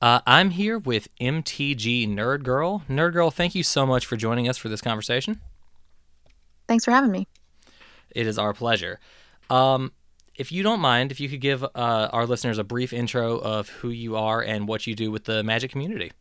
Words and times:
Uh, 0.00 0.20
I'm 0.26 0.50
here 0.50 0.78
with 0.78 1.08
MTG 1.18 2.06
Nerd 2.08 2.42
Girl. 2.42 2.82
Nerd 2.88 3.14
Girl, 3.14 3.30
thank 3.30 3.54
you 3.54 3.62
so 3.62 3.86
much 3.86 4.04
for 4.04 4.16
joining 4.16 4.48
us 4.48 4.58
for 4.58 4.68
this 4.68 4.82
conversation. 4.82 5.40
Thanks 6.68 6.84
for 6.84 6.90
having 6.90 7.10
me. 7.10 7.26
It 8.10 8.26
is 8.26 8.38
our 8.38 8.52
pleasure. 8.52 9.00
Um, 9.48 9.92
if 10.34 10.52
you 10.52 10.62
don't 10.62 10.80
mind, 10.80 11.12
if 11.12 11.20
you 11.20 11.28
could 11.28 11.40
give 11.40 11.64
uh, 11.64 11.68
our 11.74 12.26
listeners 12.26 12.58
a 12.58 12.64
brief 12.64 12.92
intro 12.92 13.38
of 13.38 13.68
who 13.68 13.88
you 13.88 14.16
are 14.16 14.42
and 14.42 14.68
what 14.68 14.86
you 14.86 14.94
do 14.94 15.10
with 15.10 15.24
the 15.24 15.42
Magic 15.42 15.70
community. 15.70 16.12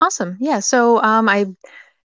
Awesome. 0.00 0.36
Yeah. 0.40 0.60
So 0.60 1.02
um, 1.02 1.28
I 1.28 1.46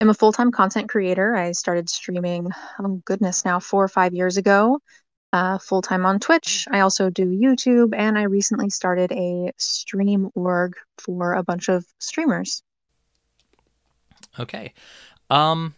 am 0.00 0.08
a 0.08 0.14
full 0.14 0.32
time 0.32 0.50
content 0.50 0.88
creator. 0.88 1.36
I 1.36 1.52
started 1.52 1.90
streaming, 1.90 2.50
oh 2.78 3.02
goodness, 3.04 3.44
now 3.44 3.60
four 3.60 3.84
or 3.84 3.88
five 3.88 4.14
years 4.14 4.36
ago, 4.36 4.78
uh, 5.32 5.58
full 5.58 5.82
time 5.82 6.06
on 6.06 6.18
Twitch. 6.20 6.66
I 6.70 6.80
also 6.80 7.10
do 7.10 7.26
YouTube, 7.26 7.94
and 7.96 8.18
I 8.18 8.24
recently 8.24 8.70
started 8.70 9.12
a 9.12 9.52
stream 9.56 10.30
org 10.34 10.76
for 10.98 11.34
a 11.34 11.42
bunch 11.42 11.68
of 11.68 11.84
streamers. 11.98 12.62
Okay. 14.38 14.72
Um, 15.28 15.74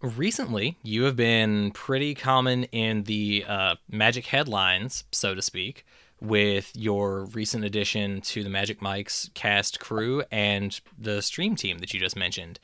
recently, 0.00 0.76
you 0.82 1.04
have 1.04 1.16
been 1.16 1.70
pretty 1.72 2.14
common 2.14 2.64
in 2.64 3.04
the 3.04 3.44
uh, 3.46 3.76
Magic 3.90 4.26
headlines, 4.26 5.04
so 5.12 5.34
to 5.34 5.42
speak, 5.42 5.84
with 6.20 6.72
your 6.74 7.26
recent 7.26 7.64
addition 7.64 8.20
to 8.22 8.42
the 8.42 8.50
Magic 8.50 8.80
Mics 8.80 9.32
cast 9.34 9.80
crew 9.80 10.22
and 10.30 10.80
the 10.98 11.20
stream 11.22 11.56
team 11.56 11.78
that 11.78 11.92
you 11.92 12.00
just 12.00 12.16
mentioned. 12.16 12.58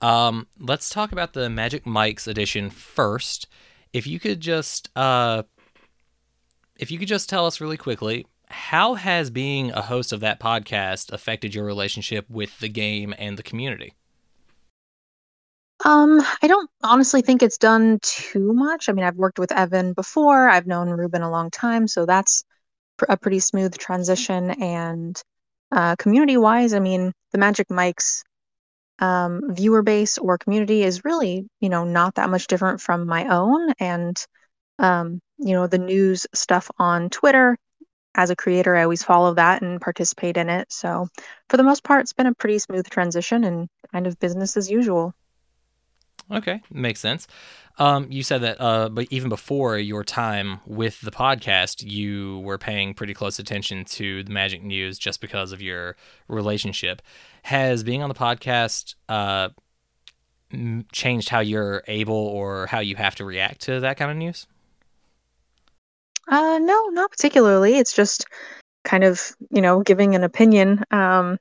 Um, 0.00 0.48
let's 0.58 0.90
talk 0.90 1.12
about 1.12 1.32
the 1.32 1.48
Magic 1.48 1.84
Mics 1.84 2.26
edition 2.26 2.70
first. 2.70 3.46
If 3.92 4.06
you 4.06 4.18
could 4.18 4.40
just, 4.40 4.88
uh, 4.96 5.42
if 6.82 6.90
you 6.90 6.98
could 6.98 7.06
just 7.06 7.28
tell 7.28 7.46
us 7.46 7.60
really 7.60 7.76
quickly, 7.76 8.26
how 8.48 8.94
has 8.94 9.30
being 9.30 9.70
a 9.70 9.82
host 9.82 10.12
of 10.12 10.18
that 10.18 10.40
podcast 10.40 11.12
affected 11.12 11.54
your 11.54 11.64
relationship 11.64 12.28
with 12.28 12.58
the 12.58 12.68
game 12.68 13.14
and 13.18 13.38
the 13.38 13.42
community? 13.44 13.94
Um, 15.84 16.20
I 16.42 16.48
don't 16.48 16.68
honestly 16.82 17.22
think 17.22 17.40
it's 17.40 17.56
done 17.56 18.00
too 18.02 18.52
much. 18.52 18.88
I 18.88 18.92
mean, 18.92 19.04
I've 19.04 19.14
worked 19.14 19.38
with 19.38 19.52
Evan 19.52 19.92
before. 19.92 20.48
I've 20.48 20.66
known 20.66 20.90
Ruben 20.90 21.22
a 21.22 21.30
long 21.30 21.52
time, 21.52 21.86
so 21.86 22.04
that's 22.04 22.42
pr- 22.96 23.04
a 23.08 23.16
pretty 23.16 23.38
smooth 23.38 23.78
transition. 23.78 24.50
And 24.50 25.22
uh, 25.70 25.94
community-wise, 25.96 26.74
I 26.74 26.80
mean, 26.80 27.12
the 27.30 27.38
Magic 27.38 27.68
Mics 27.68 28.22
um, 28.98 29.54
viewer 29.54 29.82
base 29.82 30.18
or 30.18 30.36
community 30.36 30.82
is 30.82 31.04
really, 31.04 31.46
you 31.60 31.68
know, 31.68 31.84
not 31.84 32.16
that 32.16 32.28
much 32.28 32.48
different 32.48 32.80
from 32.80 33.06
my 33.06 33.28
own. 33.28 33.72
And 33.78 34.16
um, 34.80 35.20
you 35.42 35.52
know, 35.54 35.66
the 35.66 35.78
news 35.78 36.26
stuff 36.34 36.70
on 36.78 37.10
Twitter. 37.10 37.56
As 38.14 38.28
a 38.28 38.36
creator, 38.36 38.76
I 38.76 38.82
always 38.82 39.02
follow 39.02 39.34
that 39.34 39.62
and 39.62 39.80
participate 39.80 40.36
in 40.36 40.50
it. 40.50 40.70
So, 40.70 41.08
for 41.48 41.56
the 41.56 41.62
most 41.62 41.82
part, 41.82 42.02
it's 42.02 42.12
been 42.12 42.26
a 42.26 42.34
pretty 42.34 42.58
smooth 42.58 42.88
transition 42.88 43.44
and 43.44 43.68
kind 43.90 44.06
of 44.06 44.18
business 44.20 44.56
as 44.56 44.70
usual. 44.70 45.14
Okay, 46.30 46.62
makes 46.70 47.00
sense. 47.00 47.26
Um, 47.78 48.06
you 48.10 48.22
said 48.22 48.42
that, 48.42 48.60
uh, 48.60 48.88
but 48.90 49.06
even 49.10 49.28
before 49.28 49.78
your 49.78 50.04
time 50.04 50.60
with 50.66 51.00
the 51.00 51.10
podcast, 51.10 51.82
you 51.82 52.40
were 52.40 52.58
paying 52.58 52.94
pretty 52.94 53.14
close 53.14 53.38
attention 53.38 53.84
to 53.86 54.22
the 54.22 54.30
Magic 54.30 54.62
News 54.62 54.98
just 54.98 55.20
because 55.20 55.52
of 55.52 55.60
your 55.62 55.96
relationship. 56.28 57.02
Has 57.44 57.82
being 57.82 58.02
on 58.02 58.08
the 58.08 58.14
podcast 58.14 58.94
uh, 59.08 59.48
changed 60.92 61.28
how 61.28 61.40
you're 61.40 61.82
able 61.88 62.14
or 62.14 62.66
how 62.66 62.80
you 62.80 62.96
have 62.96 63.14
to 63.16 63.24
react 63.24 63.62
to 63.62 63.80
that 63.80 63.96
kind 63.96 64.10
of 64.10 64.16
news? 64.16 64.46
Uh, 66.28 66.58
no, 66.58 66.86
not 66.88 67.10
particularly. 67.10 67.78
It's 67.78 67.92
just 67.92 68.26
kind 68.84 69.04
of, 69.04 69.34
you 69.50 69.60
know, 69.60 69.80
giving 69.82 70.14
an 70.14 70.24
opinion. 70.24 70.84
Um, 70.90 71.38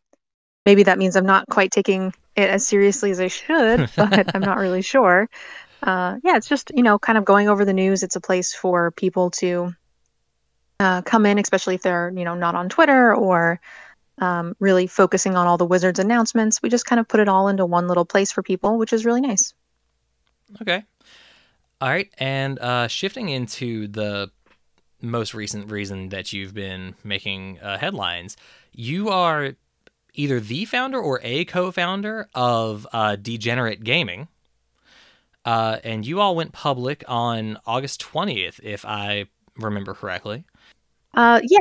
maybe 0.66 0.84
that 0.84 0.98
means 0.98 1.16
I'm 1.16 1.26
not 1.26 1.48
quite 1.50 1.72
taking 1.72 2.14
it 2.36 2.50
as 2.50 2.66
seriously 2.66 3.12
as 3.12 3.20
I 3.20 3.28
should, 3.28 3.90
but 3.96 4.34
I'm 4.36 4.42
not 4.42 4.58
really 4.58 4.82
sure. 4.82 5.30
Uh, 5.84 6.18
yeah, 6.24 6.38
it's 6.38 6.48
just 6.48 6.72
you 6.76 6.84
know 6.84 7.00
kind 7.00 7.18
of 7.18 7.26
going 7.26 7.50
over 7.50 7.66
the 7.66 7.74
news. 7.74 8.04
It's 8.04 8.16
a 8.16 8.22
place 8.22 8.54
for 8.54 8.92
people 8.92 9.32
to 9.32 9.74
uh, 10.80 11.02
come 11.02 11.26
in, 11.26 11.40
especially 11.40 11.76
if 11.76 11.82
they're 11.82 12.12
you 12.16 12.24
know 12.24 12.36
not 12.36 12.56
on 12.56 12.70
Twitter 12.70 13.16
or 13.16 13.60
um, 14.20 14.56
really 14.60 14.86
focusing 14.86 15.36
on 15.36 15.48
all 15.48 15.58
the 15.58 15.66
Wizards 15.66 16.00
announcements. 16.00 16.62
We 16.62 16.70
just 16.70 16.86
kind 16.86 17.00
of 17.00 17.08
put 17.08 17.20
it 17.20 17.28
all 17.28 17.48
into 17.48 17.66
one 17.66 17.88
little 17.88 18.06
place 18.06 18.32
for 18.32 18.44
people, 18.44 18.78
which 18.78 18.94
is 18.94 19.06
really 19.06 19.22
nice. 19.22 19.54
Okay. 20.62 20.84
All 21.80 21.90
right, 21.90 22.14
and 22.20 22.60
uh, 22.60 22.88
shifting 22.88 23.30
into 23.30 23.88
the 23.88 24.30
most 25.02 25.34
recent 25.34 25.72
reason 25.72 26.10
that 26.10 26.34
you've 26.34 26.54
been 26.54 26.96
making 27.04 27.60
uh, 27.60 27.78
headlines, 27.78 28.38
you 28.72 29.10
are 29.10 29.54
either 30.14 30.40
the 30.40 30.66
founder 30.66 31.00
or 31.00 31.20
a 31.24 31.46
co-founder 31.46 32.28
of 32.36 32.88
uh, 32.92 33.16
Degenerate 33.16 33.84
Gaming. 33.84 34.28
Uh, 35.44 35.80
and 35.84 36.06
you 36.06 36.20
all 36.20 36.36
went 36.36 36.52
public 36.52 37.04
on 37.08 37.58
August 37.66 38.02
20th, 38.02 38.60
if 38.62 38.86
I 38.86 39.26
remember 39.58 39.94
correctly. 39.94 40.44
Uh, 41.14 41.42
yeah. 41.44 41.60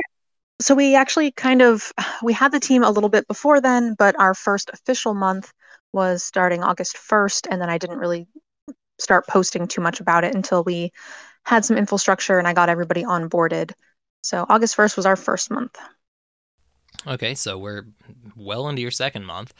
So 0.59 0.75
we 0.75 0.95
actually 0.95 1.31
kind 1.31 1.63
of 1.63 1.91
we 2.21 2.33
had 2.33 2.51
the 2.51 2.59
team 2.59 2.83
a 2.83 2.91
little 2.91 3.09
bit 3.09 3.27
before 3.27 3.59
then, 3.59 3.95
but 3.97 4.19
our 4.19 4.35
first 4.35 4.69
official 4.71 5.15
month 5.15 5.51
was 5.91 6.23
starting 6.23 6.63
August 6.63 6.95
1st, 6.95 7.47
and 7.49 7.59
then 7.59 7.69
I 7.69 7.79
didn't 7.79 7.97
really 7.97 8.27
start 8.99 9.27
posting 9.27 9.67
too 9.67 9.81
much 9.81 9.99
about 9.99 10.23
it 10.23 10.35
until 10.35 10.63
we 10.63 10.91
had 11.45 11.65
some 11.65 11.77
infrastructure 11.77 12.37
and 12.37 12.47
I 12.47 12.53
got 12.53 12.69
everybody 12.69 13.03
onboarded. 13.03 13.71
So 14.21 14.45
August 14.49 14.77
1st 14.77 14.95
was 14.97 15.05
our 15.05 15.15
first 15.15 15.51
month. 15.51 15.77
Okay, 17.07 17.33
so 17.33 17.57
we're 17.57 17.87
well 18.35 18.69
into 18.69 18.81
your 18.81 18.91
second 18.91 19.25
month. 19.25 19.53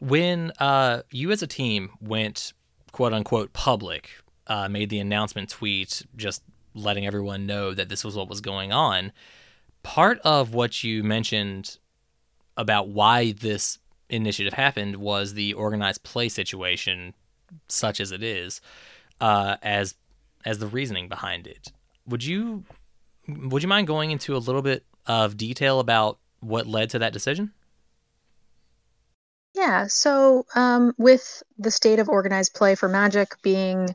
When 0.00 0.52
uh, 0.58 1.02
you 1.10 1.30
as 1.30 1.42
a 1.42 1.46
team 1.46 1.90
went 2.00 2.52
quote 2.92 3.12
unquote 3.12 3.52
public, 3.52 4.10
uh, 4.46 4.68
made 4.68 4.88
the 4.88 4.98
announcement 4.98 5.50
tweet 5.50 6.02
just 6.16 6.42
letting 6.74 7.06
everyone 7.06 7.46
know 7.46 7.74
that 7.74 7.88
this 7.88 8.04
was 8.04 8.16
what 8.16 8.28
was 8.28 8.40
going 8.40 8.72
on, 8.72 9.12
part 9.82 10.18
of 10.20 10.54
what 10.54 10.82
you 10.82 11.02
mentioned 11.02 11.78
about 12.56 12.88
why 12.88 13.32
this 13.32 13.78
initiative 14.08 14.54
happened 14.54 14.96
was 14.96 15.34
the 15.34 15.52
organized 15.54 16.02
play 16.02 16.28
situation, 16.28 17.14
such 17.68 18.00
as 18.00 18.10
it 18.12 18.22
is, 18.22 18.60
uh, 19.20 19.56
as 19.62 19.94
as 20.44 20.58
the 20.58 20.66
reasoning 20.66 21.08
behind 21.08 21.46
it. 21.46 21.72
Would 22.06 22.24
you 22.24 22.64
would 23.28 23.62
you 23.62 23.68
mind 23.68 23.86
going 23.86 24.10
into 24.10 24.34
a 24.34 24.38
little 24.38 24.62
bit 24.62 24.84
of 25.06 25.36
detail 25.36 25.80
about 25.80 26.18
what 26.40 26.66
led 26.66 26.90
to 26.90 26.98
that 27.00 27.12
decision? 27.12 27.52
Yeah, 29.54 29.86
so 29.88 30.44
um, 30.54 30.92
with 30.98 31.42
the 31.58 31.70
state 31.70 31.98
of 31.98 32.08
organized 32.08 32.54
play 32.54 32.74
for 32.74 32.88
Magic 32.88 33.34
being 33.42 33.94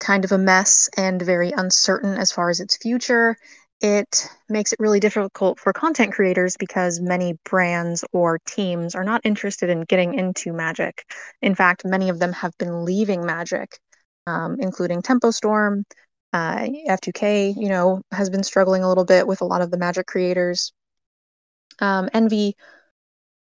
kind 0.00 0.24
of 0.24 0.32
a 0.32 0.38
mess 0.38 0.88
and 0.96 1.22
very 1.22 1.52
uncertain 1.56 2.14
as 2.14 2.32
far 2.32 2.50
as 2.50 2.60
its 2.60 2.76
future, 2.76 3.36
it 3.80 4.28
makes 4.48 4.72
it 4.72 4.80
really 4.80 5.00
difficult 5.00 5.58
for 5.60 5.72
content 5.72 6.12
creators 6.12 6.56
because 6.58 7.00
many 7.00 7.38
brands 7.44 8.04
or 8.12 8.38
teams 8.46 8.94
are 8.94 9.04
not 9.04 9.20
interested 9.24 9.70
in 9.70 9.82
getting 9.82 10.14
into 10.14 10.52
Magic. 10.52 11.04
In 11.42 11.54
fact, 11.54 11.84
many 11.84 12.08
of 12.08 12.18
them 12.18 12.32
have 12.32 12.56
been 12.58 12.84
leaving 12.84 13.24
Magic, 13.24 13.78
um, 14.26 14.56
including 14.60 15.02
Tempo 15.02 15.30
Storm. 15.30 15.84
Uh, 16.32 16.66
F2K, 16.88 17.54
you 17.56 17.68
know, 17.68 18.02
has 18.10 18.28
been 18.28 18.42
struggling 18.42 18.82
a 18.82 18.88
little 18.88 19.04
bit 19.04 19.24
with 19.24 19.40
a 19.40 19.44
lot 19.44 19.62
of 19.62 19.70
the 19.70 19.78
Magic 19.78 20.06
creators 20.08 20.72
um, 21.80 22.08
Envy, 22.12 22.56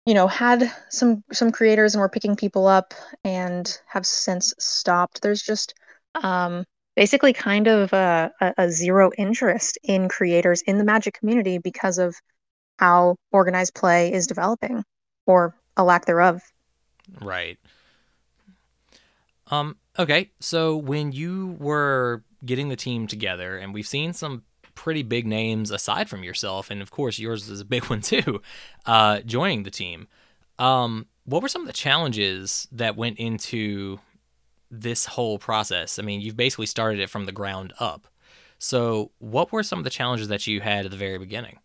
you 0.07 0.15
know, 0.15 0.27
had 0.27 0.71
some 0.89 1.23
some 1.33 1.51
creators 1.51 1.95
and 1.95 2.01
were 2.01 2.09
picking 2.09 2.37
people 2.37 2.67
up 2.67 2.95
and 3.25 3.79
have 3.87 4.07
since 4.07 4.55
stopped. 4.59 5.23
There's 5.23 5.43
just 5.43 5.75
um, 6.23 6.65
basically 6.97 7.33
kind 7.33 7.69
of 7.69 7.93
a, 7.93 8.31
a, 8.41 8.55
a 8.59 8.71
zero 8.71 9.11
interest 9.17 9.79
in 9.83 10.09
creators 10.09 10.63
in 10.63 10.79
the 10.79 10.85
Magic 10.85 11.15
community 11.19 11.59
because 11.59 11.99
of 11.99 12.15
how 12.79 13.17
organized 13.31 13.75
play 13.75 14.13
is 14.13 14.27
developing 14.27 14.83
or 15.27 15.55
a 15.77 15.85
lack 15.85 16.07
thereof. 16.07 16.41
Right. 17.21 17.59
Um, 19.51 19.77
okay, 19.99 20.31
so 20.39 20.77
when 20.77 21.13
you 21.13 21.57
were 21.59 22.23
getting 22.45 22.69
the 22.69 22.77
team 22.77 23.07
together, 23.07 23.59
and 23.59 23.75
we've 23.75 23.87
seen 23.87 24.13
some 24.13 24.45
pretty 24.75 25.03
big 25.03 25.27
names 25.27 25.71
aside 25.71 26.09
from 26.09 26.23
yourself, 26.23 26.71
and 26.71 26.81
of 26.81 26.91
course 26.91 27.19
yours 27.19 27.49
is 27.49 27.61
a 27.61 27.65
big 27.65 27.85
one 27.91 28.01
too, 28.01 28.41
uh, 28.87 29.21
joining 29.21 29.65
the 29.65 29.71
team. 29.71 30.09
Um, 30.59 31.07
what 31.25 31.43
were 31.43 31.49
some 31.49 31.63
of 31.63 31.67
the 31.67 31.73
challenges 31.73 32.69
that 32.73 32.97
went 32.97 33.19
into 33.19 33.99
this 34.71 35.05
whole 35.05 35.39
process? 35.39 35.99
I 35.99 36.03
mean, 36.03 36.21
you've 36.21 36.37
basically 36.37 36.67
started 36.67 37.01
it 37.01 37.11
from 37.11 37.27
the 37.27 37.33
ground 37.33 37.73
up. 37.81 38.07
So, 38.59 39.11
what 39.19 39.53
were 39.53 39.63
some 39.63 39.79
of 39.79 39.85
the 39.85 39.91
challenges 39.91 40.29
that 40.29 40.47
you 40.47 40.61
had 40.61 40.85
at 40.85 40.91
the 40.91 40.97
very 40.97 41.19
beginning? 41.19 41.59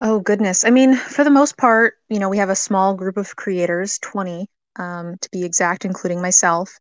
Oh, 0.00 0.18
goodness. 0.18 0.64
I 0.64 0.70
mean, 0.70 0.96
for 0.96 1.24
the 1.24 1.30
most 1.30 1.56
part, 1.56 1.94
you 2.08 2.18
know, 2.18 2.28
we 2.28 2.38
have 2.38 2.50
a 2.50 2.56
small 2.56 2.94
group 2.94 3.16
of 3.16 3.36
creators, 3.36 3.98
20 4.00 4.48
um, 4.78 5.16
to 5.20 5.28
be 5.30 5.44
exact, 5.44 5.84
including 5.84 6.20
myself. 6.20 6.78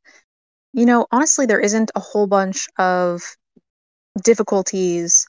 You 0.73 0.85
know, 0.85 1.07
honestly, 1.11 1.45
there 1.45 1.59
isn't 1.59 1.91
a 1.95 1.99
whole 1.99 2.27
bunch 2.27 2.67
of 2.77 3.21
difficulties 4.23 5.27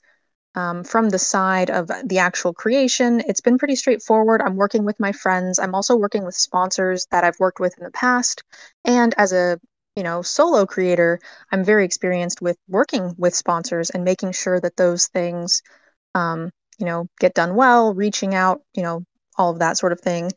um, 0.57 0.85
from 0.85 1.11
the 1.11 1.19
side 1.19 1.71
of 1.71 1.91
the 2.05 2.19
actual 2.19 2.55
creation, 2.55 3.23
it's 3.29 3.43
been 3.43 3.59
pretty 3.59 3.77
straightforward. 3.77 4.41
I'm 4.41 4.57
working 4.57 4.85
with 4.85 4.99
my 4.99 5.13
friends. 5.13 5.59
I'm 5.59 5.75
also 5.75 5.95
working 5.95 6.25
with 6.25 6.35
sponsors 6.35 7.07
that 7.11 7.25
I've 7.25 7.39
worked 7.39 7.61
with 7.61 7.77
in 7.79 7.85
the 7.85 7.91
past. 7.91 8.43
And 8.85 9.15
as 9.19 9.33
a 9.33 9.61
you 9.97 10.03
know 10.03 10.23
solo 10.23 10.65
creator, 10.65 11.21
I'm 11.53 11.63
very 11.63 11.85
experienced 11.85 12.41
with 12.41 12.57
working 12.69 13.15
with 13.19 13.35
sponsors 13.35 13.91
and 13.91 14.03
making 14.03 14.33
sure 14.33 14.59
that 14.61 14.77
those 14.77 15.09
things, 15.09 15.63
um, 16.15 16.51
you 16.79 16.87
know, 16.87 17.07
get 17.21 17.35
done 17.35 17.55
well, 17.55 17.93
reaching 17.93 18.35
out, 18.35 18.63
you 18.75 18.83
know, 18.83 19.05
all 19.37 19.53
of 19.53 19.59
that 19.59 19.77
sort 19.77 19.93
of 19.93 20.01
thing. 20.01 20.33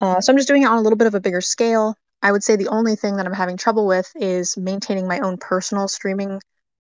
Uh, 0.00 0.20
so 0.20 0.32
I'm 0.32 0.36
just 0.36 0.48
doing 0.48 0.62
it 0.62 0.66
on 0.66 0.78
a 0.78 0.82
little 0.82 0.96
bit 0.96 1.06
of 1.06 1.14
a 1.14 1.20
bigger 1.20 1.40
scale. 1.40 1.94
I 2.22 2.32
would 2.32 2.42
say 2.42 2.56
the 2.56 2.68
only 2.68 2.96
thing 2.96 3.16
that 3.16 3.26
I'm 3.26 3.32
having 3.32 3.56
trouble 3.56 3.86
with 3.86 4.10
is 4.16 4.56
maintaining 4.56 5.06
my 5.06 5.20
own 5.20 5.36
personal 5.36 5.88
streaming 5.88 6.40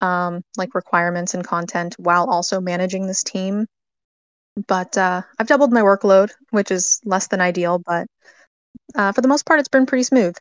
um, 0.00 0.42
like 0.56 0.74
requirements 0.74 1.34
and 1.34 1.44
content 1.44 1.94
while 1.98 2.28
also 2.30 2.60
managing 2.60 3.06
this 3.06 3.22
team. 3.22 3.66
But 4.66 4.96
uh, 4.96 5.22
I've 5.38 5.46
doubled 5.46 5.72
my 5.72 5.82
workload, 5.82 6.30
which 6.50 6.70
is 6.70 7.00
less 7.04 7.28
than 7.28 7.40
ideal, 7.40 7.78
but 7.78 8.06
uh, 8.94 9.12
for 9.12 9.20
the 9.20 9.28
most 9.28 9.46
part, 9.46 9.60
it's 9.60 9.68
been 9.68 9.86
pretty 9.86 10.02
smooth. 10.02 10.34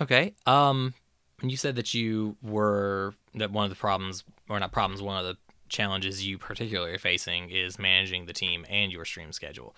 Okay. 0.00 0.34
Um, 0.46 0.94
you 1.42 1.56
said 1.56 1.76
that 1.76 1.92
you 1.92 2.36
were 2.42 3.14
that 3.34 3.50
one 3.50 3.64
of 3.64 3.70
the 3.70 3.76
problems, 3.76 4.24
or 4.48 4.58
not 4.60 4.72
problems, 4.72 5.02
one 5.02 5.18
of 5.18 5.24
the 5.24 5.36
challenges 5.68 6.26
you 6.26 6.38
particularly 6.38 6.92
are 6.92 6.98
facing 6.98 7.50
is 7.50 7.78
managing 7.78 8.26
the 8.26 8.32
team 8.32 8.64
and 8.68 8.92
your 8.92 9.04
stream 9.04 9.32
schedule. 9.32 9.74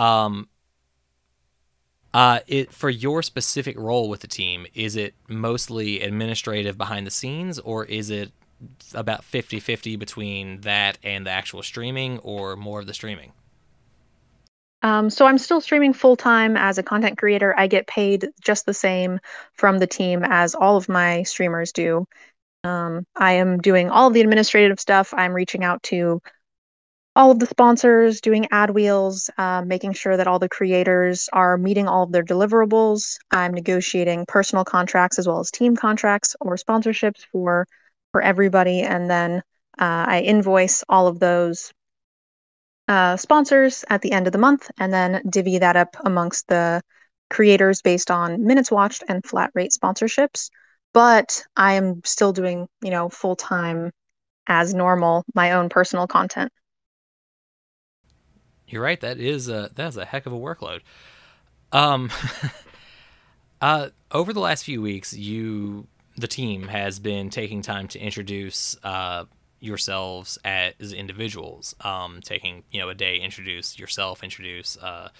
Um, 0.00 0.48
uh, 2.14 2.40
it 2.46 2.72
for 2.72 2.88
your 2.88 3.22
specific 3.22 3.78
role 3.78 4.08
with 4.08 4.20
the 4.20 4.26
team, 4.26 4.66
is 4.74 4.96
it 4.96 5.14
mostly 5.28 6.00
administrative 6.00 6.78
behind 6.78 7.06
the 7.06 7.10
scenes, 7.10 7.58
or 7.58 7.84
is 7.84 8.08
it 8.08 8.32
about 8.94 9.22
50-50 9.22 9.98
between 9.98 10.62
that 10.62 10.98
and 11.02 11.26
the 11.26 11.30
actual 11.30 11.62
streaming, 11.62 12.18
or 12.20 12.56
more 12.56 12.80
of 12.80 12.86
the 12.86 12.94
streaming? 12.94 13.32
Um, 14.82 15.10
so 15.10 15.26
I'm 15.26 15.36
still 15.36 15.60
streaming 15.60 15.92
full 15.92 16.16
time 16.16 16.56
as 16.56 16.78
a 16.78 16.82
content 16.82 17.18
creator. 17.18 17.54
I 17.58 17.66
get 17.66 17.86
paid 17.86 18.28
just 18.40 18.64
the 18.64 18.72
same 18.74 19.20
from 19.52 19.78
the 19.78 19.86
team 19.86 20.24
as 20.24 20.54
all 20.54 20.78
of 20.78 20.88
my 20.88 21.22
streamers 21.24 21.72
do. 21.72 22.06
Um, 22.64 23.06
I 23.16 23.32
am 23.32 23.58
doing 23.58 23.90
all 23.90 24.08
of 24.08 24.14
the 24.14 24.22
administrative 24.22 24.80
stuff. 24.80 25.12
I'm 25.14 25.34
reaching 25.34 25.62
out 25.62 25.82
to 25.84 26.22
all 27.20 27.30
of 27.30 27.38
the 27.38 27.46
sponsors, 27.46 28.22
doing 28.22 28.48
ad 28.50 28.70
wheels, 28.70 29.28
uh, 29.36 29.60
making 29.60 29.92
sure 29.92 30.16
that 30.16 30.26
all 30.26 30.38
the 30.38 30.48
creators 30.48 31.28
are 31.34 31.58
meeting 31.58 31.86
all 31.86 32.04
of 32.04 32.12
their 32.12 32.24
deliverables. 32.24 33.18
I'm 33.30 33.52
negotiating 33.52 34.24
personal 34.26 34.64
contracts 34.64 35.18
as 35.18 35.28
well 35.28 35.38
as 35.38 35.50
team 35.50 35.76
contracts 35.76 36.34
or 36.40 36.56
sponsorships 36.56 37.26
for 37.30 37.66
for 38.12 38.22
everybody, 38.22 38.80
and 38.80 39.10
then 39.10 39.42
uh, 39.78 40.06
I 40.08 40.22
invoice 40.22 40.82
all 40.88 41.08
of 41.08 41.18
those 41.18 41.74
uh, 42.88 43.18
sponsors 43.18 43.84
at 43.90 44.00
the 44.00 44.12
end 44.12 44.26
of 44.26 44.32
the 44.32 44.38
month, 44.38 44.70
and 44.78 44.90
then 44.90 45.22
divvy 45.28 45.58
that 45.58 45.76
up 45.76 45.96
amongst 46.06 46.48
the 46.48 46.80
creators 47.28 47.82
based 47.82 48.10
on 48.10 48.46
minutes 48.46 48.70
watched 48.70 49.04
and 49.08 49.22
flat 49.26 49.50
rate 49.54 49.72
sponsorships. 49.72 50.48
But 50.94 51.44
I 51.54 51.74
am 51.74 52.00
still 52.02 52.32
doing, 52.32 52.66
you 52.82 52.90
know, 52.90 53.10
full 53.10 53.36
time 53.36 53.92
as 54.46 54.72
normal 54.72 55.26
my 55.34 55.52
own 55.52 55.68
personal 55.68 56.06
content. 56.06 56.50
You're 58.72 58.82
right. 58.82 59.00
That 59.00 59.18
is 59.18 59.48
a 59.48 59.70
that's 59.74 59.96
a 59.96 60.04
heck 60.04 60.26
of 60.26 60.32
a 60.32 60.38
workload. 60.38 60.80
Um, 61.72 62.10
uh, 63.60 63.88
over 64.10 64.32
the 64.32 64.40
last 64.40 64.64
few 64.64 64.80
weeks, 64.80 65.12
you 65.12 65.86
the 66.16 66.28
team 66.28 66.68
has 66.68 66.98
been 66.98 67.30
taking 67.30 67.62
time 67.62 67.88
to 67.88 67.98
introduce 67.98 68.76
uh, 68.84 69.24
yourselves 69.60 70.38
as 70.44 70.92
individuals. 70.92 71.74
Um, 71.80 72.20
taking 72.22 72.64
you 72.70 72.80
know 72.80 72.88
a 72.88 72.94
day, 72.94 73.18
introduce 73.18 73.78
yourself, 73.78 74.22
introduce 74.22 74.76
uh, 74.78 75.10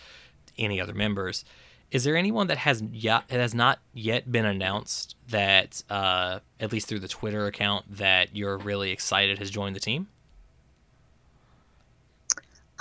any 0.58 0.80
other 0.80 0.94
members. 0.94 1.44
Is 1.90 2.04
there 2.04 2.16
anyone 2.16 2.46
that 2.46 2.58
has 2.58 2.82
yet 2.92 3.24
has 3.30 3.54
not 3.54 3.80
yet 3.92 4.30
been 4.30 4.46
announced 4.46 5.16
that 5.28 5.82
uh, 5.90 6.38
at 6.60 6.72
least 6.72 6.88
through 6.88 7.00
the 7.00 7.08
Twitter 7.08 7.46
account 7.46 7.96
that 7.96 8.36
you're 8.36 8.58
really 8.58 8.92
excited 8.92 9.38
has 9.38 9.50
joined 9.50 9.74
the 9.74 9.80
team? 9.80 10.08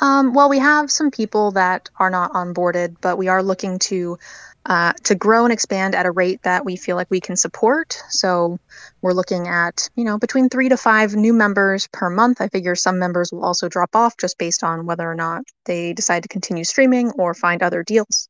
Um, 0.02 0.34
well, 0.34 0.50
we 0.50 0.60
have 0.60 0.90
some 0.90 1.12
people 1.12 1.52
that 1.52 1.90
are 1.98 2.10
not 2.10 2.32
onboarded, 2.34 2.96
but 3.02 3.18
we 3.18 3.28
are 3.28 3.44
looking 3.44 3.80
to 3.80 4.18
uh, 4.66 4.94
to 5.04 5.16
grow 5.16 5.46
and 5.46 5.54
expand 5.54 5.96
at 5.96 6.06
a 6.06 6.12
rate 6.12 6.42
that 6.44 6.66
we 6.66 6.76
feel 6.76 6.96
like 6.96 7.10
we 7.10 7.22
can 7.22 7.36
support. 7.36 8.02
So 8.10 8.60
we're 9.02 9.14
looking 9.14 9.48
at 9.48 9.90
you 9.96 10.04
know 10.04 10.18
between 10.18 10.50
three 10.50 10.70
to 10.70 10.78
five 10.78 11.16
new 11.16 11.34
members 11.34 11.88
per 11.92 12.10
month. 12.10 12.40
I 12.42 12.48
figure 12.48 12.76
some 12.76 13.00
members 13.00 13.32
will 13.32 13.44
also 13.44 13.68
drop 13.68 13.96
off 13.96 14.16
just 14.18 14.38
based 14.38 14.64
on 14.64 14.86
whether 14.86 15.10
or 15.10 15.16
not 15.16 15.44
they 15.66 15.94
decide 15.94 16.24
to 16.24 16.30
continue 16.30 16.64
streaming 16.64 17.12
or 17.12 17.34
find 17.34 17.62
other 17.62 17.84
deals. 17.84 18.30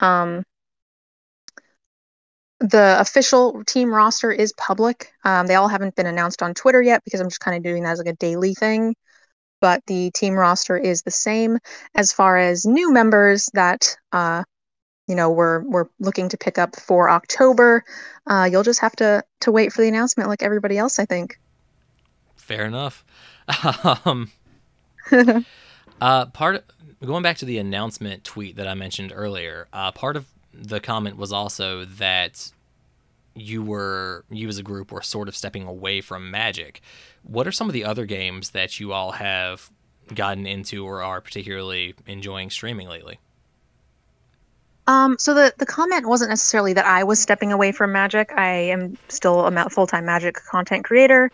Um, 0.00 0.44
the 2.60 2.96
official 3.00 3.64
team 3.64 3.92
roster 3.92 4.30
is 4.30 4.52
public. 4.52 5.12
Um, 5.24 5.46
they 5.46 5.54
all 5.56 5.68
haven't 5.68 5.96
been 5.96 6.06
announced 6.06 6.42
on 6.42 6.54
Twitter 6.54 6.82
yet 6.82 7.02
because 7.04 7.20
I'm 7.20 7.28
just 7.28 7.40
kind 7.40 7.56
of 7.56 7.62
doing 7.62 7.82
that 7.82 7.92
as 7.92 7.98
like 7.98 8.06
a 8.08 8.16
daily 8.16 8.54
thing 8.54 8.94
but 9.64 9.80
the 9.86 10.10
team 10.10 10.34
roster 10.34 10.76
is 10.76 11.04
the 11.04 11.10
same. 11.10 11.58
As 11.94 12.12
far 12.12 12.36
as 12.36 12.66
new 12.66 12.92
members 12.92 13.48
that 13.54 13.96
uh, 14.12 14.44
you 15.08 15.14
know 15.14 15.30
we're 15.30 15.62
we're 15.62 15.86
looking 16.00 16.28
to 16.28 16.36
pick 16.36 16.58
up 16.58 16.76
for 16.76 17.08
October, 17.08 17.82
uh, 18.26 18.46
you'll 18.52 18.62
just 18.62 18.82
have 18.82 18.94
to 18.96 19.24
to 19.40 19.50
wait 19.50 19.72
for 19.72 19.80
the 19.80 19.88
announcement, 19.88 20.28
like 20.28 20.42
everybody 20.42 20.76
else, 20.76 20.98
I 20.98 21.06
think. 21.06 21.40
Fair 22.36 22.66
enough. 22.66 23.06
um, 24.04 24.30
uh, 26.02 26.26
part 26.26 26.56
of, 26.56 26.62
going 27.02 27.22
back 27.22 27.38
to 27.38 27.46
the 27.46 27.56
announcement 27.56 28.22
tweet 28.22 28.56
that 28.56 28.68
I 28.68 28.74
mentioned 28.74 29.14
earlier. 29.14 29.66
Uh, 29.72 29.92
part 29.92 30.18
of 30.18 30.26
the 30.52 30.78
comment 30.78 31.16
was 31.16 31.32
also 31.32 31.86
that 31.86 32.52
you 33.34 33.62
were 33.62 34.24
you 34.30 34.48
as 34.48 34.58
a 34.58 34.62
group 34.62 34.92
were 34.92 35.02
sort 35.02 35.28
of 35.28 35.36
stepping 35.36 35.66
away 35.66 36.00
from 36.00 36.30
Magic. 36.30 36.80
What 37.22 37.46
are 37.46 37.52
some 37.52 37.68
of 37.68 37.72
the 37.72 37.84
other 37.84 38.06
games 38.06 38.50
that 38.50 38.78
you 38.80 38.92
all 38.92 39.12
have 39.12 39.70
gotten 40.14 40.46
into 40.46 40.84
or 40.84 41.02
are 41.02 41.20
particularly 41.20 41.94
enjoying 42.06 42.50
streaming 42.50 42.88
lately? 42.88 43.18
Um, 44.86 45.16
so 45.18 45.32
the 45.32 45.54
the 45.58 45.66
comment 45.66 46.06
wasn't 46.06 46.30
necessarily 46.30 46.72
that 46.74 46.84
I 46.84 47.04
was 47.04 47.18
stepping 47.18 47.52
away 47.52 47.72
from 47.72 47.92
Magic. 47.92 48.32
I 48.36 48.50
am 48.50 48.98
still 49.08 49.46
a 49.46 49.70
full 49.70 49.86
time 49.86 50.04
Magic 50.04 50.34
content 50.50 50.84
creator 50.84 51.30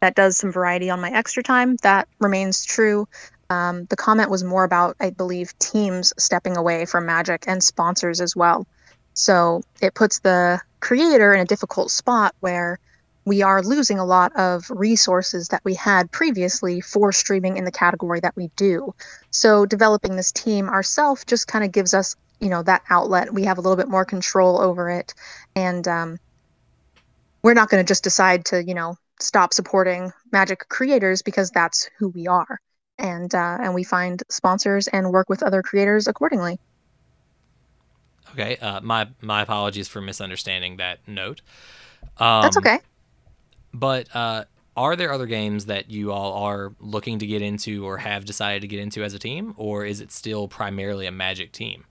that 0.00 0.14
does 0.14 0.36
some 0.36 0.50
variety 0.50 0.90
on 0.90 1.00
my 1.00 1.10
extra 1.10 1.42
time. 1.42 1.76
That 1.82 2.08
remains 2.20 2.64
true. 2.64 3.06
Um, 3.50 3.84
the 3.86 3.96
comment 3.96 4.30
was 4.30 4.42
more 4.42 4.64
about, 4.64 4.96
I 5.00 5.10
believe, 5.10 5.56
teams 5.58 6.12
stepping 6.18 6.56
away 6.56 6.86
from 6.86 7.06
Magic 7.06 7.44
and 7.46 7.62
sponsors 7.62 8.20
as 8.20 8.34
well. 8.34 8.66
So 9.12 9.62
it 9.80 9.94
puts 9.94 10.20
the 10.20 10.60
creator 10.84 11.32
in 11.32 11.40
a 11.40 11.46
difficult 11.46 11.90
spot 11.90 12.34
where 12.40 12.78
we 13.24 13.40
are 13.40 13.62
losing 13.62 13.98
a 13.98 14.04
lot 14.04 14.36
of 14.36 14.68
resources 14.68 15.48
that 15.48 15.62
we 15.64 15.72
had 15.72 16.12
previously 16.12 16.82
for 16.82 17.10
streaming 17.10 17.56
in 17.56 17.64
the 17.64 17.72
category 17.72 18.20
that 18.20 18.36
we 18.36 18.50
do. 18.56 18.94
So 19.30 19.64
developing 19.64 20.14
this 20.14 20.30
team 20.30 20.68
ourselves 20.68 21.24
just 21.24 21.48
kind 21.48 21.64
of 21.64 21.72
gives 21.72 21.94
us, 21.94 22.16
you 22.38 22.50
know, 22.50 22.62
that 22.64 22.82
outlet. 22.90 23.32
We 23.32 23.44
have 23.44 23.56
a 23.56 23.62
little 23.62 23.78
bit 23.78 23.88
more 23.88 24.04
control 24.04 24.60
over 24.60 24.90
it, 24.90 25.14
and 25.56 25.88
um, 25.88 26.18
we're 27.42 27.54
not 27.54 27.70
going 27.70 27.82
to 27.82 27.88
just 27.88 28.04
decide 28.04 28.44
to, 28.46 28.62
you 28.62 28.74
know, 28.74 28.96
stop 29.20 29.54
supporting 29.54 30.12
Magic 30.32 30.68
creators 30.68 31.22
because 31.22 31.50
that's 31.50 31.88
who 31.98 32.08
we 32.10 32.26
are, 32.26 32.60
and 32.98 33.34
uh, 33.34 33.56
and 33.62 33.72
we 33.72 33.84
find 33.84 34.22
sponsors 34.28 34.86
and 34.88 35.12
work 35.12 35.30
with 35.30 35.42
other 35.42 35.62
creators 35.62 36.08
accordingly. 36.08 36.58
Okay, 38.34 38.56
uh, 38.56 38.80
my 38.80 39.08
my 39.20 39.42
apologies 39.42 39.88
for 39.88 40.00
misunderstanding 40.00 40.76
that 40.78 40.98
note. 41.06 41.40
Um, 42.18 42.42
That's 42.42 42.56
okay. 42.58 42.80
But 43.72 44.14
uh, 44.14 44.44
are 44.76 44.96
there 44.96 45.12
other 45.12 45.26
games 45.26 45.66
that 45.66 45.90
you 45.90 46.12
all 46.12 46.44
are 46.44 46.74
looking 46.80 47.20
to 47.20 47.26
get 47.26 47.42
into 47.42 47.84
or 47.84 47.98
have 47.98 48.24
decided 48.24 48.62
to 48.62 48.68
get 48.68 48.80
into 48.80 49.04
as 49.04 49.14
a 49.14 49.18
team, 49.18 49.54
or 49.56 49.84
is 49.84 50.00
it 50.00 50.10
still 50.10 50.48
primarily 50.48 51.06
a 51.06 51.12
Magic 51.12 51.52
team? 51.52 51.84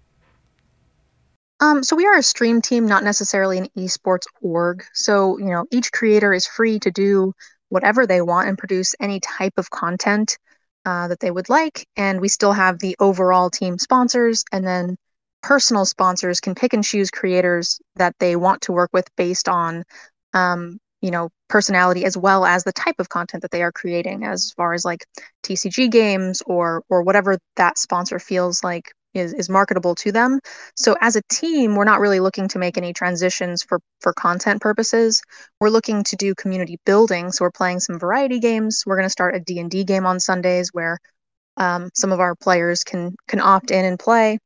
Um, 1.60 1.82
so 1.82 1.96
we 1.96 2.06
are 2.06 2.18
a 2.18 2.24
stream 2.24 2.62
team, 2.62 2.88
not 2.88 3.04
necessarily 3.04 3.58
an 3.58 3.70
esports 3.78 4.26
org. 4.42 4.84
So 4.94 5.38
you 5.38 5.46
know, 5.46 5.66
each 5.72 5.92
creator 5.94 6.34
is 6.34 6.46
free 6.46 6.80
to 6.80 6.92
do 6.92 7.34
whatever 7.70 8.06
they 8.06 8.22
want 8.22 8.50
and 8.50 8.58
produce 8.58 8.94
any 9.00 9.20
type 9.22 9.54
of 9.58 9.70
content 9.70 10.38
uh, 10.86 11.08
that 11.08 11.22
they 11.22 11.32
would 11.32 11.48
like, 11.48 11.88
and 11.96 12.20
we 12.20 12.28
still 12.28 12.52
have 12.52 12.80
the 12.80 12.98
overall 13.00 13.50
team 13.50 13.78
sponsors, 13.80 14.44
and 14.52 14.68
then 14.68 14.98
personal 15.44 15.86
sponsors 15.86 16.40
can 16.40 16.56
pick 16.56 16.74
and 16.74 16.84
choose 16.84 17.12
creators 17.12 17.80
that 17.98 18.16
they 18.20 18.36
want 18.36 18.62
to 18.62 18.72
work 18.72 18.90
with 18.94 19.08
based 19.16 19.48
on 19.48 19.84
um, 20.34 20.80
you 21.02 21.12
know 21.12 21.30
personality 21.50 22.06
as 22.06 22.18
well 22.18 22.46
as 22.46 22.64
the 22.64 22.72
type 22.72 22.96
of 22.98 23.10
content 23.10 23.42
that 23.44 23.52
they 23.52 23.62
are 23.62 23.72
creating 23.72 24.24
as 24.24 24.52
far 24.58 24.74
as 24.74 24.84
like 24.84 25.06
tcg 25.44 25.92
games 25.92 26.42
or 26.48 26.82
or 26.90 27.04
whatever 27.04 27.38
that 27.58 27.78
sponsor 27.78 28.18
feels 28.18 28.64
like 28.64 28.92
is, 29.14 29.34
is 29.34 29.50
marketable 29.50 29.96
to 29.96 30.12
them. 30.12 30.40
So 30.76 30.96
as 31.02 31.16
a 31.16 31.22
team, 31.30 31.76
we're 31.76 31.84
not 31.84 32.00
really 32.00 32.20
looking 32.20 32.48
to 32.50 32.60
make 32.60 32.78
any 32.78 32.94
transitions 32.94 33.64
for, 33.64 33.80
for 34.02 34.14
content 34.14 34.62
purposes. 34.62 35.22
We're 35.60 35.70
looking 35.70 36.04
to 36.06 36.16
do 36.16 36.34
community 36.36 36.80
building. 36.86 37.32
So 37.32 37.46
we're 37.46 37.52
playing 37.52 37.82
some 37.82 38.00
variety 38.00 38.40
games. 38.40 38.84
We're 38.86 38.96
going 38.96 39.06
to 39.06 39.12
start 39.12 39.36
a 39.36 39.40
D&D 39.40 39.84
game 39.84 40.06
on 40.06 40.20
Sundays 40.20 40.70
where 40.74 41.00
um, 41.58 41.90
some 41.94 42.12
of 42.12 42.20
our 42.20 42.36
players 42.36 42.84
can 42.84 43.16
can 43.28 43.40
opt 43.40 43.70
in 43.70 43.86
and 43.86 44.00
play. 44.00 44.40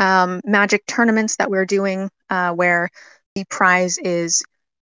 Um, 0.00 0.40
magic 0.44 0.84
tournaments 0.86 1.36
that 1.36 1.50
we're 1.50 1.66
doing 1.66 2.10
uh, 2.30 2.52
where 2.52 2.88
the 3.34 3.44
prize 3.44 3.98
is 3.98 4.42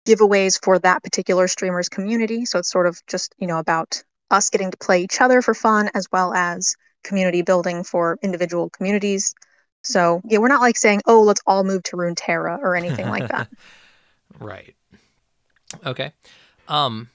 giveaways 0.06 0.62
for 0.62 0.78
that 0.78 1.02
particular 1.02 1.48
streamer's 1.48 1.88
community. 1.88 2.44
So 2.44 2.58
it's 2.58 2.70
sort 2.70 2.86
of 2.86 3.00
just, 3.06 3.34
you 3.38 3.46
know, 3.46 3.58
about 3.58 4.02
us 4.30 4.48
getting 4.48 4.70
to 4.70 4.76
play 4.76 5.02
each 5.02 5.20
other 5.20 5.42
for 5.42 5.54
fun 5.54 5.90
as 5.94 6.06
well 6.10 6.32
as 6.34 6.74
community 7.04 7.42
building 7.42 7.84
for 7.84 8.18
individual 8.22 8.70
communities. 8.70 9.34
So 9.82 10.22
yeah, 10.24 10.38
we're 10.38 10.48
not 10.48 10.60
like 10.60 10.76
saying, 10.76 11.02
oh, 11.06 11.22
let's 11.22 11.42
all 11.46 11.64
move 11.64 11.82
to 11.84 11.96
Runeterra 11.96 12.58
or 12.58 12.76
anything 12.76 13.08
like 13.08 13.28
that. 13.28 13.48
right. 14.38 14.74
Okay. 15.84 16.12
Um, 16.68 17.10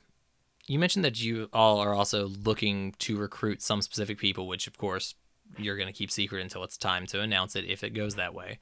you 0.68 0.78
mentioned 0.78 1.06
that 1.06 1.22
you 1.22 1.50
all 1.54 1.80
are 1.80 1.94
also 1.94 2.28
looking 2.28 2.94
to 3.00 3.18
recruit 3.18 3.62
some 3.62 3.82
specific 3.82 4.18
people, 4.18 4.48
which 4.48 4.68
of 4.68 4.78
course 4.78 5.16
you're 5.58 5.78
going 5.78 5.88
to 5.88 5.94
keep 5.94 6.12
secret 6.12 6.42
until 6.42 6.64
it's 6.64 6.78
time 6.78 7.06
to 7.08 7.22
announce 7.22 7.56
it 7.56 7.66
if 7.66 7.84
it 7.84 7.92
goes 7.92 8.16
that 8.16 8.34
way. 8.34 8.60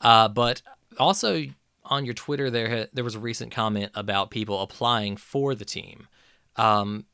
Uh, 0.00 0.28
but 0.28 0.62
also 0.98 1.44
on 1.84 2.04
your 2.04 2.14
Twitter, 2.14 2.50
there 2.50 2.88
there 2.92 3.04
was 3.04 3.14
a 3.14 3.20
recent 3.20 3.52
comment 3.52 3.92
about 3.94 4.30
people 4.30 4.60
applying 4.60 5.16
for 5.16 5.54
the 5.54 5.64
team. 5.64 6.08
Um, 6.56 7.06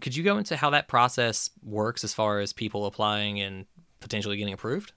could 0.00 0.16
you 0.16 0.22
go 0.22 0.38
into 0.38 0.56
how 0.56 0.70
that 0.70 0.88
process 0.88 1.50
works 1.62 2.04
as 2.04 2.12
far 2.12 2.40
as 2.40 2.52
people 2.52 2.86
applying 2.86 3.40
and 3.40 3.66
potentially 4.00 4.36
getting 4.36 4.54
approved? 4.54 4.92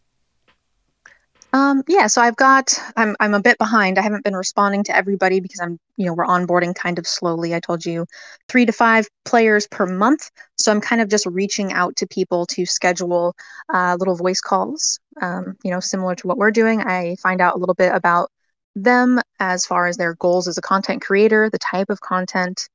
Um, 1.51 1.83
yeah, 1.87 2.05
so 2.07 2.21
I've 2.21 2.35
got 2.35 2.79
I'm 2.95 3.15
I'm 3.19 3.33
a 3.33 3.41
bit 3.41 3.57
behind. 3.57 3.97
I 3.97 4.03
haven't 4.03 4.23
been 4.23 4.35
responding 4.35 4.83
to 4.85 4.95
everybody 4.95 5.39
because 5.39 5.59
I'm 5.59 5.79
you 5.97 6.05
know 6.05 6.13
we're 6.13 6.25
onboarding 6.27 6.75
kind 6.75 6.99
of 6.99 7.07
slowly. 7.07 7.55
I 7.55 7.59
told 7.59 7.85
you 7.85 8.05
three 8.47 8.65
to 8.67 8.71
five 8.71 9.07
players 9.25 9.67
per 9.67 9.87
month, 9.87 10.29
so 10.57 10.71
I'm 10.71 10.81
kind 10.81 11.01
of 11.01 11.09
just 11.09 11.25
reaching 11.25 11.73
out 11.73 11.95
to 11.97 12.07
people 12.07 12.45
to 12.47 12.65
schedule 12.65 13.35
uh, 13.73 13.95
little 13.99 14.15
voice 14.15 14.41
calls. 14.41 14.99
Um, 15.21 15.55
you 15.63 15.71
know, 15.71 15.79
similar 15.79 16.15
to 16.15 16.27
what 16.27 16.37
we're 16.37 16.51
doing. 16.51 16.81
I 16.81 17.15
find 17.15 17.41
out 17.41 17.55
a 17.55 17.57
little 17.57 17.75
bit 17.75 17.93
about 17.93 18.29
them 18.75 19.19
as 19.39 19.65
far 19.65 19.87
as 19.87 19.97
their 19.97 20.13
goals 20.15 20.47
as 20.47 20.57
a 20.57 20.61
content 20.61 21.01
creator, 21.01 21.49
the 21.49 21.59
type 21.59 21.89
of 21.89 21.99
content, 22.01 22.69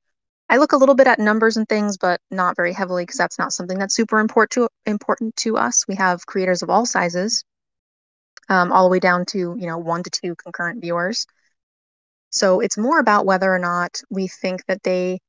I 0.49 0.59
look 0.59 0.73
a 0.73 0.76
little 0.76 0.95
bit 0.95 1.07
at 1.07 1.19
numbers 1.19 1.57
and 1.57 1.69
things, 1.69 1.97
but 1.97 2.21
not 2.31 2.57
very 2.57 2.73
heavily 2.73 3.04
because 3.04 3.16
that's 3.16 3.38
not 3.38 3.52
something 3.52 3.78
that's 3.78 3.95
super 3.95 4.19
important 4.21 4.50
to 4.52 4.69
important 4.87 5.37
to 5.37 5.57
us. 5.57 5.87
We 5.88 5.95
have 5.97 6.26
creators 6.26 6.62
of 6.62 6.71
all 6.71 6.87
sizes, 6.87 7.45
um, 8.49 8.73
all 8.73 8.85
the 8.85 8.91
way 8.91 9.01
down 9.01 9.25
to 9.27 9.39
you 9.39 9.67
know 9.67 9.79
one 9.79 10.03
to 10.03 10.11
two 10.11 10.35
concurrent 10.37 10.81
viewers. 10.81 11.27
So 12.31 12.61
it's 12.61 12.77
more 12.79 12.99
about 12.99 13.27
whether 13.27 13.53
or 13.53 13.59
not 13.59 14.01
we 14.11 14.27
think 14.27 14.65
that 14.67 14.83
they 14.83 15.21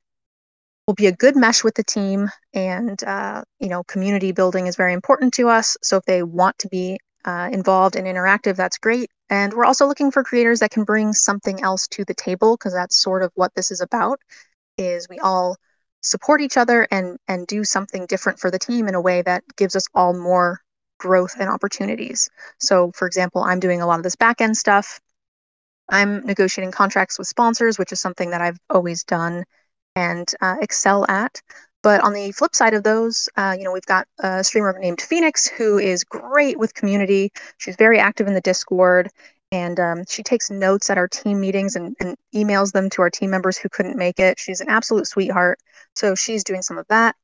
will 0.88 0.96
be 0.96 1.08
a 1.08 1.12
good 1.12 1.36
mesh 1.36 1.64
with 1.64 1.76
the 1.76 1.84
team, 1.84 2.30
and 2.54 3.02
uh, 3.04 3.44
you 3.60 3.70
know 3.70 3.84
community 3.84 4.32
building 4.32 4.68
is 4.68 4.76
very 4.76 4.94
important 4.94 5.34
to 5.36 5.50
us. 5.50 5.78
So 5.82 5.98
if 5.98 6.06
they 6.06 6.24
want 6.24 6.58
to 6.60 6.70
be 6.70 6.98
uh, 7.26 7.50
involved 7.52 7.96
and 7.96 8.08
interactive, 8.08 8.56
that's 8.56 8.78
great. 8.78 9.10
And 9.30 9.54
we're 9.54 9.66
also 9.66 9.88
looking 9.88 10.12
for 10.12 10.24
creators 10.24 10.60
that 10.60 10.72
can 10.72 10.84
bring 10.84 11.14
something 11.14 11.64
else 11.64 11.88
to 11.90 12.06
the 12.06 12.14
table 12.14 12.56
because 12.56 12.74
that's 12.74 13.02
sort 13.02 13.24
of 13.24 13.32
what 13.36 13.54
this 13.56 13.72
is 13.72 13.82
about 13.82 14.20
is 14.78 15.08
we 15.10 15.20
all 15.20 15.58
support 16.02 16.42
each 16.42 16.58
other 16.58 16.88
and 16.92 17.18
and 17.28 17.48
do 17.48 17.64
something 17.64 18.06
different 18.06 18.40
for 18.40 18.52
the 18.52 18.60
team 18.60 18.88
in 18.88 18.96
a 18.96 19.02
way 19.02 19.22
that 19.24 19.44
gives 19.58 19.76
us 19.76 19.88
all 19.96 20.14
more 20.14 20.62
growth 20.98 21.36
and 21.40 21.50
opportunities. 21.50 22.30
So 22.60 22.92
for 22.94 23.08
example, 23.08 23.44
I'm 23.44 23.60
doing 23.60 23.82
a 23.82 23.88
lot 23.88 24.00
of 24.00 24.04
this 24.04 24.16
back 24.16 24.42
end 24.42 24.58
stuff. 24.58 25.00
I'm 25.90 26.26
negotiating 26.26 26.72
contracts 26.72 27.18
with 27.18 27.28
sponsors, 27.28 27.78
which 27.78 27.92
is 27.92 28.00
something 28.00 28.32
that 28.32 28.42
I've 28.42 28.60
always 28.70 29.04
done 29.04 29.44
and 29.96 30.30
uh, 30.42 30.56
excel 30.62 31.06
at. 31.10 31.42
But 31.84 32.02
on 32.02 32.14
the 32.14 32.32
flip 32.32 32.56
side 32.56 32.74
of 32.74 32.84
those, 32.84 33.30
uh, 33.38 33.56
you 33.56 33.64
know, 33.64 33.72
we've 33.72 33.86
got 33.86 34.08
a 34.20 34.44
streamer 34.44 34.76
named 34.80 35.02
Phoenix 35.02 35.46
who 35.46 35.78
is 35.78 36.04
great 36.04 36.58
with 36.58 36.74
community. 36.74 37.32
She's 37.58 37.76
very 37.76 38.00
active 38.00 38.28
in 38.28 38.34
the 38.34 38.42
Discord 38.42 39.12
and 39.52 39.80
um, 39.80 40.04
she 40.10 40.24
takes 40.24 40.50
notes 40.50 40.90
at 40.90 40.98
our 40.98 41.08
team 41.08 41.40
meetings 41.40 41.76
and, 41.76 41.96
and, 42.00 42.18
emails 42.34 42.74
them 42.74 42.90
to 42.90 43.02
our 43.02 43.10
team 43.10 43.30
members 43.30 43.58
who 43.58 43.70
couldn't 43.70 43.96
make 43.96 44.20
it. 44.20 44.38
She's 44.38 44.60
an 44.60 44.68
absolute 44.68 45.08
sweetheart. 45.08 45.60
So 45.96 46.16
she's 46.16 46.44
doing 46.44 46.62
some 46.62 46.78
of 46.78 46.86
that. 46.90 47.16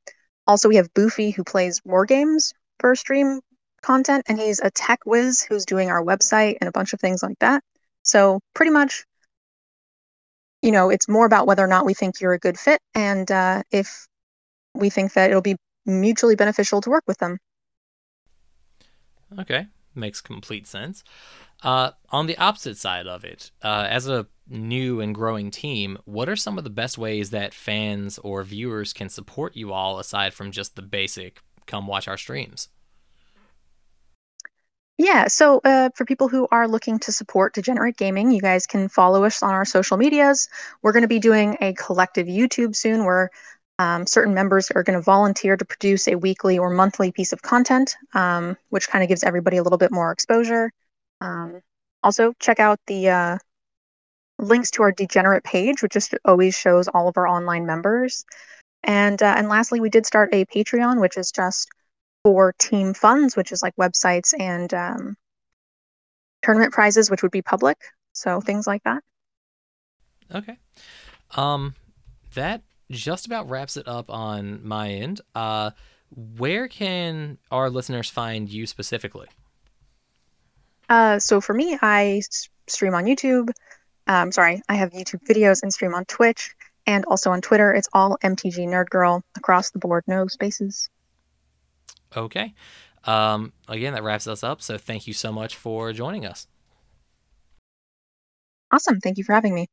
Also, 0.46 0.68
we 0.68 0.76
have 0.76 0.94
Boofy 0.94 1.34
who 1.34 1.44
plays 1.44 1.82
war 1.84 2.06
games 2.06 2.54
for 2.78 2.94
stream 2.94 3.40
content, 3.82 4.24
and 4.28 4.38
he's 4.38 4.60
a 4.60 4.70
tech 4.70 5.00
whiz 5.04 5.42
who's 5.42 5.64
doing 5.64 5.90
our 5.90 6.02
website 6.02 6.56
and 6.60 6.68
a 6.68 6.72
bunch 6.72 6.92
of 6.92 7.00
things 7.00 7.22
like 7.22 7.38
that. 7.40 7.62
So 8.02 8.40
pretty 8.54 8.70
much, 8.70 9.04
you 10.62 10.70
know, 10.70 10.90
it's 10.90 11.08
more 11.08 11.26
about 11.26 11.46
whether 11.46 11.64
or 11.64 11.68
not 11.68 11.84
we 11.84 11.94
think 11.94 12.20
you're 12.20 12.32
a 12.32 12.38
good 12.38 12.58
fit, 12.58 12.80
and 12.94 13.30
uh, 13.30 13.62
if 13.70 14.06
we 14.74 14.90
think 14.90 15.12
that 15.14 15.30
it'll 15.30 15.42
be 15.42 15.56
mutually 15.84 16.36
beneficial 16.36 16.80
to 16.80 16.90
work 16.90 17.04
with 17.06 17.18
them. 17.18 17.38
Okay, 19.38 19.66
makes 19.94 20.20
complete 20.20 20.66
sense. 20.66 21.02
Uh, 21.62 21.92
on 22.10 22.26
the 22.26 22.36
opposite 22.38 22.76
side 22.76 23.06
of 23.06 23.24
it, 23.24 23.50
uh, 23.62 23.86
as 23.88 24.08
a 24.08 24.26
new 24.48 25.00
and 25.00 25.14
growing 25.14 25.50
team, 25.50 25.96
what 26.04 26.28
are 26.28 26.36
some 26.36 26.58
of 26.58 26.64
the 26.64 26.70
best 26.70 26.98
ways 26.98 27.30
that 27.30 27.54
fans 27.54 28.18
or 28.18 28.42
viewers 28.42 28.92
can 28.92 29.08
support 29.08 29.56
you 29.56 29.72
all 29.72 29.98
aside 29.98 30.34
from 30.34 30.50
just 30.50 30.76
the 30.76 30.82
basic 30.82 31.40
come 31.66 31.86
watch 31.86 32.08
our 32.08 32.18
streams? 32.18 32.68
Yeah, 35.02 35.26
so 35.26 35.60
uh, 35.64 35.90
for 35.96 36.04
people 36.04 36.28
who 36.28 36.46
are 36.52 36.68
looking 36.68 37.00
to 37.00 37.10
support 37.10 37.54
Degenerate 37.54 37.96
Gaming, 37.96 38.30
you 38.30 38.40
guys 38.40 38.68
can 38.68 38.88
follow 38.88 39.24
us 39.24 39.42
on 39.42 39.50
our 39.50 39.64
social 39.64 39.96
medias. 39.96 40.48
We're 40.80 40.92
going 40.92 41.02
to 41.02 41.08
be 41.08 41.18
doing 41.18 41.56
a 41.60 41.72
collective 41.72 42.28
YouTube 42.28 42.76
soon 42.76 43.04
where 43.04 43.30
um, 43.80 44.06
certain 44.06 44.32
members 44.32 44.70
are 44.70 44.84
going 44.84 44.96
to 44.96 45.02
volunteer 45.02 45.56
to 45.56 45.64
produce 45.64 46.06
a 46.06 46.14
weekly 46.14 46.56
or 46.56 46.70
monthly 46.70 47.10
piece 47.10 47.32
of 47.32 47.42
content, 47.42 47.96
um, 48.14 48.56
which 48.68 48.88
kind 48.88 49.02
of 49.02 49.08
gives 49.08 49.24
everybody 49.24 49.56
a 49.56 49.64
little 49.64 49.76
bit 49.76 49.90
more 49.90 50.12
exposure. 50.12 50.70
Um, 51.20 51.62
also, 52.04 52.32
check 52.38 52.60
out 52.60 52.78
the 52.86 53.08
uh, 53.08 53.38
links 54.38 54.70
to 54.70 54.84
our 54.84 54.92
Degenerate 54.92 55.42
page, 55.42 55.82
which 55.82 55.94
just 55.94 56.14
always 56.24 56.56
shows 56.56 56.86
all 56.86 57.08
of 57.08 57.16
our 57.16 57.26
online 57.26 57.66
members. 57.66 58.24
And 58.84 59.20
uh, 59.20 59.34
and 59.36 59.48
lastly, 59.48 59.80
we 59.80 59.90
did 59.90 60.06
start 60.06 60.32
a 60.32 60.44
Patreon, 60.44 61.00
which 61.00 61.16
is 61.16 61.32
just 61.32 61.68
for 62.22 62.52
team 62.58 62.94
funds, 62.94 63.36
which 63.36 63.52
is 63.52 63.62
like 63.62 63.74
websites 63.76 64.32
and 64.38 64.72
um, 64.74 65.16
tournament 66.42 66.72
prizes, 66.72 67.10
which 67.10 67.22
would 67.22 67.32
be 67.32 67.42
public. 67.42 67.78
So 68.12 68.40
things 68.40 68.66
like 68.66 68.82
that. 68.84 69.02
Okay. 70.34 70.56
Um, 71.36 71.74
that 72.34 72.62
just 72.90 73.26
about 73.26 73.48
wraps 73.48 73.76
it 73.76 73.88
up 73.88 74.10
on 74.10 74.66
my 74.66 74.90
end. 74.90 75.20
Uh, 75.34 75.70
where 76.36 76.68
can 76.68 77.38
our 77.50 77.70
listeners 77.70 78.10
find 78.10 78.48
you 78.48 78.66
specifically? 78.66 79.28
Uh, 80.88 81.18
so 81.18 81.40
for 81.40 81.54
me, 81.54 81.78
I 81.80 82.22
stream 82.66 82.94
on 82.94 83.04
YouTube. 83.04 83.50
Um, 84.06 84.32
sorry, 84.32 84.62
I 84.68 84.74
have 84.74 84.90
YouTube 84.90 85.26
videos 85.26 85.62
and 85.62 85.72
stream 85.72 85.94
on 85.94 86.04
Twitch 86.04 86.54
and 86.86 87.04
also 87.06 87.30
on 87.30 87.40
Twitter. 87.40 87.72
It's 87.72 87.88
all 87.92 88.18
MTG 88.22 88.66
Nerd 88.68 88.90
Girl 88.90 89.22
across 89.36 89.70
the 89.70 89.78
board, 89.78 90.04
no 90.06 90.26
spaces. 90.26 90.90
Okay. 92.16 92.54
Um, 93.04 93.52
again, 93.68 93.94
that 93.94 94.02
wraps 94.02 94.26
us 94.26 94.44
up. 94.44 94.62
So 94.62 94.78
thank 94.78 95.06
you 95.06 95.12
so 95.12 95.32
much 95.32 95.56
for 95.56 95.92
joining 95.92 96.24
us. 96.24 96.46
Awesome. 98.72 99.00
Thank 99.00 99.18
you 99.18 99.24
for 99.24 99.32
having 99.34 99.54
me. 99.54 99.68